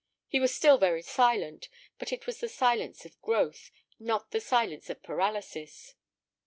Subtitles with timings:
[0.27, 1.69] He was still very silent,
[1.99, 3.69] but it was the silence of growth,
[3.99, 5.93] not the silence of paralysis.